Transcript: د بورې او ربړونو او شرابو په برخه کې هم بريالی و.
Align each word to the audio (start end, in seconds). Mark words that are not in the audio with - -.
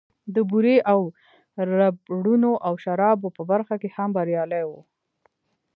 د 0.35 0.37
بورې 0.49 0.75
او 0.91 0.99
ربړونو 1.77 2.51
او 2.67 2.73
شرابو 2.83 3.27
په 3.37 3.43
برخه 3.51 3.75
کې 3.81 3.89
هم 3.97 4.09
بريالی 4.17 4.63
و. 4.69 4.71